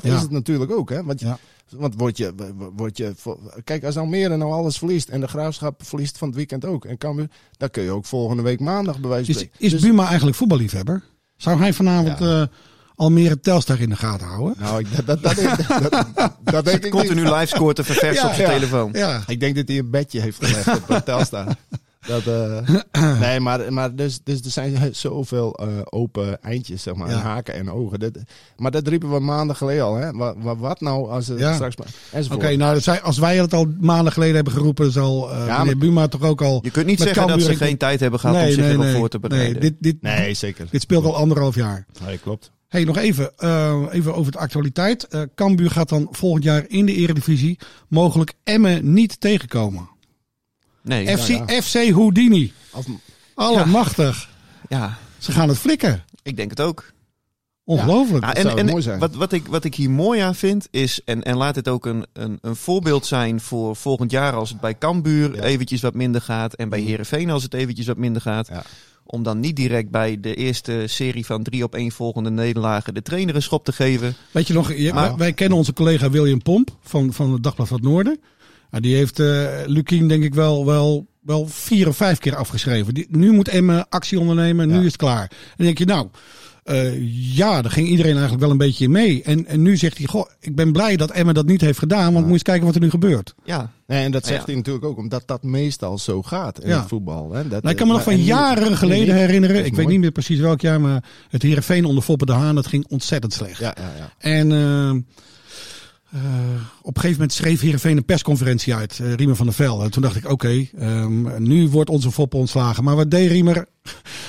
[0.00, 0.14] Dat Ja.
[0.14, 0.90] is het natuurlijk ook.
[0.90, 1.04] Hè?
[1.04, 1.38] Want, Ja.
[1.76, 2.34] want word je,
[2.76, 3.14] word je,
[3.64, 6.84] kijk, als Almere nou alles verliest en de graafschap verliest van het weekend ook.
[6.84, 9.64] En Cambuur, dan kun je ook volgende week maandag bij wijze van Is, spreken.
[9.66, 11.02] is Dus- Buma eigenlijk voetballiefhebber?
[11.36, 12.40] Zou hij vanavond Ja.
[12.42, 12.46] eh,
[12.94, 14.56] Almere Telstar in de gaten houden?
[14.58, 17.32] Nou, ik, dat, dat, dat, dat, dat denk ik Continu niet.
[17.32, 18.54] live scoort te verversen Ja, op zijn ja.
[18.54, 18.90] telefoon.
[18.92, 19.22] Ja.
[19.26, 21.46] Ik denk dat hij een bedje heeft gelegd op Telstar.
[22.06, 22.68] Dat, eh,
[23.20, 27.14] nee, maar, maar dus, dus er zijn zoveel eh, open eindjes, zeg maar, Ja.
[27.14, 28.00] en haken en ogen.
[28.00, 28.10] Dat,
[28.56, 29.94] maar dat riepen we maanden geleden al.
[29.94, 30.12] Hè?
[30.12, 31.54] Wat, wat, wat nou als het Ja.
[31.54, 31.74] straks...
[32.30, 35.58] Oké, nou, dat zei, als wij het al maanden geleden hebben geroepen, zal eh maar-
[35.58, 36.58] meneer Buma toch ook al...
[36.62, 38.70] Je kunt niet Met zeggen dat Cambuur ze en- geen tijd hebben gehad om zich
[38.70, 39.52] erop voor te bereiden.
[39.52, 40.66] Nee, dit, dit, Nee, zeker.
[40.70, 41.86] dit speelt al anderhalf jaar.
[42.04, 42.50] Nee, klopt.
[42.68, 45.04] Hey, nog even, eh, even over de actualiteit.
[45.08, 49.88] Eh Cambuur gaat dan volgend jaar in de eredivisie mogelijk Emmen niet tegenkomen.
[50.82, 51.46] Nee, FC, ja.
[51.62, 52.52] FC Houdini.
[52.72, 52.86] Of,
[53.34, 54.28] Allemachtig.
[54.68, 56.04] ja, Ze gaan het flikken.
[56.22, 56.92] ik denk het ook.
[57.64, 58.24] Ongelooflijk.
[58.24, 58.98] Nou, zou het mooi zijn.
[58.98, 61.86] Wat, wat, ik, wat ik hier mooi aan vind is, en, en laat het ook
[61.86, 65.42] een, een, een voorbeeld zijn voor volgend jaar als het bij Cambuur Ja.
[65.42, 68.46] eventjes wat minder gaat en bij Herenveen als het eventjes wat minder gaat.
[68.48, 68.62] Ja.
[69.04, 73.02] Om dan niet direct bij de eerste serie van drie op één volgende nederlagen de
[73.02, 74.14] trainer een schop te geven.
[74.30, 77.42] Weet je nog, je- Maar- wij, wij kennen onze collega William Pomp van, van het
[77.42, 78.20] Dagblad van het Noorden.
[78.80, 82.94] Die heeft eh Lukien denk ik wel, wel, wel vier of vijf keer afgeschreven.
[82.94, 84.80] Die, nu moet Emmen actie ondernemen, nu Ja.
[84.80, 85.22] is het klaar.
[85.30, 86.08] En dan denk je, nou,
[86.62, 89.22] eh, ja, daar ging iedereen eigenlijk wel een beetje in mee.
[89.22, 92.04] En, en nu zegt hij, goh, ik ben blij dat Emmen dat niet heeft gedaan,
[92.04, 93.34] want moet je eens kijken wat er nu gebeurt.
[93.44, 94.46] Ja, nee, en dat zegt Ja.
[94.46, 96.78] hij natuurlijk ook, omdat dat meestal zo gaat in Ja.
[96.78, 97.32] het voetbal.
[97.32, 97.48] Hè?
[97.48, 100.00] Dat, Nou, ik kan me nog maar- van jaren nu geleden herinneren, ik weet niet
[100.00, 103.58] meer precies welk jaar, maar het Heerenveen onder Foppe de Haan, dat ging ontzettend slecht.
[103.58, 104.12] Ja, ja, ja.
[104.18, 104.96] En eh, eh,
[106.82, 109.84] op een gegeven moment schreef Heerenveen een persconferentie uit, eh, Riemer van der Velde.
[109.84, 112.84] En toen dacht ik, oké, ehm, nu wordt onze Foppe ontslagen.
[112.84, 113.66] Maar wat deed Riemer?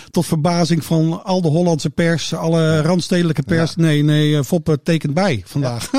[0.09, 3.75] Tot verbazing van al de Hollandse pers, alle randstedelijke pers.
[3.75, 5.89] Nee, nee, eh, Foppe tekent bij vandaag.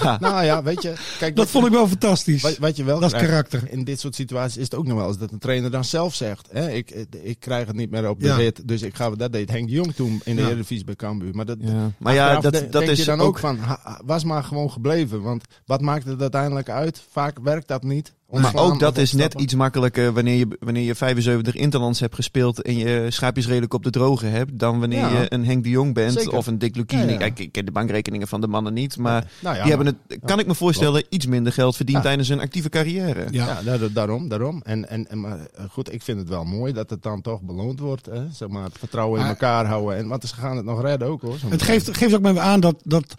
[0.00, 0.18] ja.
[0.20, 0.92] Nou ja, weet je...
[1.18, 2.42] Kijk, dat vond ik wel fantastisch.
[2.42, 3.72] Wat, wat je wel Dat is krijgt karakter.
[3.72, 6.14] In dit soort situaties is het ook nog wel eens dat een trainer dan zelf
[6.14, 8.36] zegt: hè, ik, ik krijg het niet meer op de Ja.
[8.36, 9.10] rit, dus ik ga.
[9.10, 10.48] Dat deed Henk de Jong toen in de Ja.
[10.48, 11.34] Eredivisie bij Cambuur.
[11.34, 11.90] Maar, dat, Ja.
[11.98, 15.22] Maar ja, dat, dat is dan ook, ook van: ha- was maar gewoon gebleven.
[15.22, 17.02] Want wat maakt het uiteindelijk uit?
[17.10, 20.94] Vaak werkt dat niet, Maar ook dat is net iets makkelijker wanneer je, wanneer je
[20.94, 25.20] 75 interlands hebt gespeeld en je schaapjes redelijk op de droge hebt, dan wanneer Ja.
[25.20, 26.32] je een Henk de Jong bent Zeker.
[26.36, 26.98] of een Dick Lukien.
[26.98, 27.16] Ja, ja.
[27.16, 29.86] Kijk, ik ken de bankrekeningen van de mannen niet, maar Nou ja, die maar- hebben
[30.08, 32.02] het, kan ik me voorstellen, iets minder geld verdiend Ja.
[32.04, 33.26] tijdens hun actieve carrière.
[33.30, 33.60] Ja.
[33.64, 34.60] Da- daarom, daarom.
[34.64, 37.40] En, en, en maar eh, goed, ik vind het wel mooi dat het dan toch
[37.40, 38.06] beloond wordt.
[38.06, 38.22] Hè?
[38.32, 39.96] Zeg maar, het vertrouwen in elkaar houden.
[39.96, 41.36] En, want ze gaan het nog redden ook hoor.
[41.48, 43.14] Het geeft, geeft ook maar weer aan dat, dat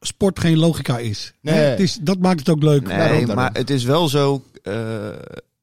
[0.00, 1.32] sport geen logica is.
[1.40, 1.54] Nee.
[1.54, 1.98] Het is.
[2.00, 2.86] Dat maakt het ook leuk.
[2.86, 3.34] Nee, Daarom, daarom.
[3.36, 4.42] maar het is wel zo,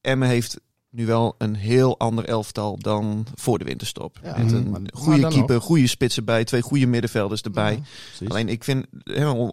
[0.00, 0.60] Emmen heeft
[0.90, 4.18] nu wel een heel ander elftal dan voor de winterstop.
[4.22, 7.82] Ja, Met een maar goede keeper, goede spitsen bij, twee goede middenvelders erbij.
[8.18, 8.26] Ja.
[8.28, 8.86] Alleen ik vind,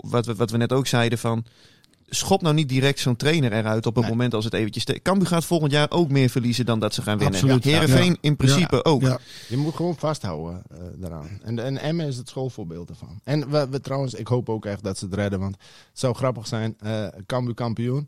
[0.02, 1.46] wat, we, wat we net ook zeiden van...
[2.10, 4.12] Schop nou niet direct zo'n trainer eruit op het Nee.
[4.14, 4.84] moment als het eventjes...
[5.02, 7.40] Cambuur gaat volgend jaar ook meer verliezen dan dat ze gaan winnen.
[7.40, 7.64] Absoluut.
[7.64, 8.18] Heerenveen Ja.
[8.22, 9.02] in principe ook.
[9.50, 11.40] Je moet gewoon vasthouden eh, daaraan.
[11.44, 13.20] En, en Emmen is het schoolvoorbeeld ervan.
[13.24, 15.40] En we, we trouwens, ik hoop ook echt dat ze het redden.
[15.40, 15.56] Want
[15.90, 16.76] het zou grappig zijn.
[16.80, 18.08] eh Cambuur kampioen.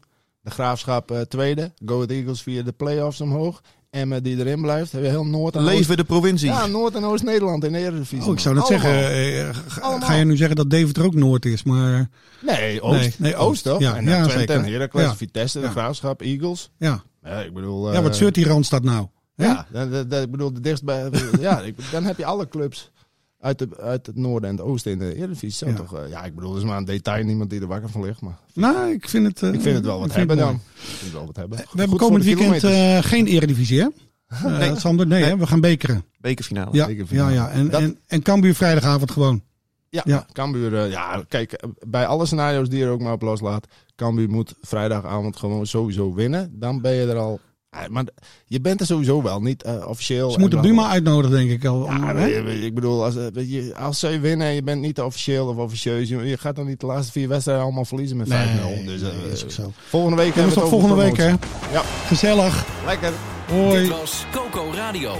[0.49, 1.71] De Graafschap eh, tweede.
[1.85, 3.62] Go Ahead Eagles via de play-offs omhoog.
[3.89, 4.91] Emmen die erin blijft.
[4.91, 6.47] Hebben we heel Noord en Oost- Leven de provincie.
[6.49, 8.27] Ja, Noord- en Oost-Nederland in de Eredivisie.
[8.27, 8.81] Oh, ik zou net Allemaal.
[8.81, 10.07] zeggen, eh, ga- Allemaal.
[10.07, 12.09] ga je nu zeggen dat Deventer ook Noord is, maar
[12.41, 12.99] Nee, Oost.
[12.99, 13.79] Nee, nee, Oost, toch?
[13.79, 14.55] Ja, en ja, Twente zeker.
[14.55, 15.15] en Heracles, Ja.
[15.15, 15.71] Vitesse, de Ja.
[15.71, 16.71] Graafschap, Eagles.
[16.77, 17.03] ja.
[17.23, 17.91] Ja, ik bedoel...
[17.91, 19.07] Ja, eh, wat zeurt die Randstad nou?
[19.35, 19.45] Hè?
[19.45, 21.09] Ja, dan- dan- ik bedoel, de dichtstbij...
[21.39, 22.91] ja, ik, dan heb je alle clubs
[23.39, 25.67] uit, de, uit het noorden en het oosten in de Eredivisie.
[25.67, 25.73] Ja.
[25.73, 27.23] toch, eh, ja, ik bedoel, dat is maar een detail.
[27.25, 28.38] Niemand die er wakker van ligt, maar...
[28.54, 29.43] Nou, ik vind het...
[29.43, 30.56] eh, Ik vind het wel wat ik vind hebben dan.
[30.56, 31.58] Ik vind het wel wat hebben.
[31.58, 33.88] We hebben komend weekend eh, geen eredivisie, hè?
[34.58, 34.75] Nee.
[34.80, 35.30] Sander, nee, Nee.
[35.30, 35.38] Hè?
[35.38, 36.04] we gaan bekeren.
[36.19, 36.69] Bekerfinale.
[36.71, 37.49] Ja, ja, ja.
[37.49, 39.41] En, Dat- en, en Cambuur vrijdagavond gewoon.
[39.89, 40.25] Ja, Ja.
[40.32, 44.54] Cambuur, eh, ja, kijk, bij alle scenario's die er ook maar op loslaat, Cambuur moet
[44.62, 46.60] vrijdagavond gewoon sowieso winnen.
[46.60, 47.39] Dan ben je er al...
[47.71, 48.03] Ah, maar
[48.45, 50.29] je bent er sowieso wel, niet eh, officieel.
[50.29, 51.86] Ze en moeten Buma uitnodigen, denk ik al.
[51.86, 55.01] Ja, je, ik bedoel, als, eh, weet je, als zij winnen en je bent niet
[55.01, 58.27] officieel of officieus, je, je gaat dan niet de laatste vier wedstrijden allemaal verliezen met
[58.27, 58.32] 5-0.
[58.32, 59.71] Nee, dus, nee, eh, is ook zo.
[59.88, 61.27] Volgende week hebben we het over volgende week, hè?
[61.71, 61.82] Ja.
[62.08, 62.65] Gezellig.
[62.86, 63.12] Lekker.
[63.47, 63.82] Hoi.
[63.82, 65.15] Dit was Coco Radio.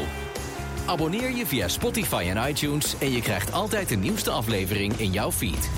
[0.86, 5.32] Abonneer je via Spotify en iTunes en je krijgt altijd de nieuwste aflevering in jouw
[5.32, 5.70] feed.